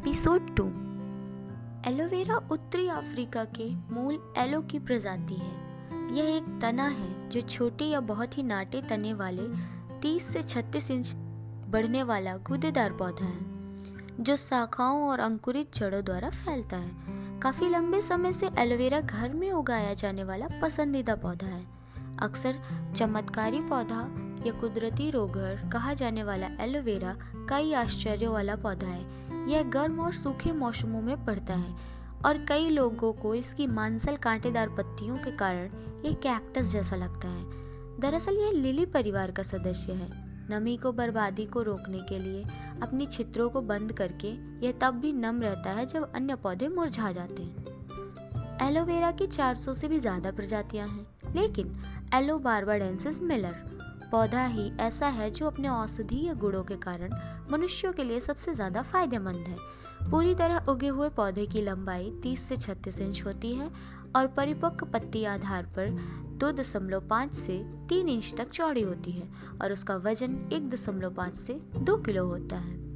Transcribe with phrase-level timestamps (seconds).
[0.00, 0.64] Episode two
[1.90, 5.50] aloe vera उत्तरी Africa के मूल एलो की प्रजाति है।
[6.16, 9.42] यह एक तना है, जो छोटे या बहुत ही नाटे तने वाले
[10.00, 11.12] 30 से 36 इंच
[11.70, 13.38] बढ़ने वाला गूदेदार पौधा है,
[14.20, 16.90] जो शाखाओं और अंकुरित जड़ों द्वारा फैलता है।
[17.40, 21.66] काफ़ी लंबे समय से एलोवेरा घर में उगाया जाने वाला पसंदीदा पौधा है।
[22.22, 22.58] अक्सर
[22.96, 24.00] चमत्कारी पौधा
[24.46, 27.16] या कुदरती रोगर कहा जाने वाला एलोवेरा
[27.48, 31.74] कई आश्चर्य वाला पौधा है। यह गर्म और सूखे मौसमों में बढ़ता है,
[32.26, 35.68] और कई लोगों को इसकी मांसल कांटेदार पत्तियों के कारण
[36.04, 40.08] यह कैक्टस जैसा लगता है। दरअसल यह लिली परिवार का सदस्य है।
[40.50, 42.44] नमी को, बर्बादी को रोकने के लिए
[42.82, 44.28] अपनी छित्रों को बंद करके
[44.66, 49.74] यह तब भी नम रहता है जब अन्य पौधे मुरझा जाते हैं। एलोवेरा की 400
[49.74, 51.74] से भी ज़्यादा प्रजातियाँ हैं, लेकिन
[52.14, 53.54] एलो बारबाडेंसिस मिलर
[54.10, 57.14] पौधा ही ऐसा है जो अपने औषधीय गुणों के कारण
[57.50, 59.56] मनुष्यों के लिए सबसे ज़्यादा फ़ायदेमंद है।
[60.10, 63.70] पूरी तरह उगे हुए पौधे की लंबाई 30 से 36 इंच होती है
[64.16, 65.90] और परिपक्व पत्ती आधार पर
[66.40, 69.28] 2.5 से 3 इंच तक चौड़ी होती है
[69.62, 72.89] और उसका वज़न 1.5 से 2 किलो होता है।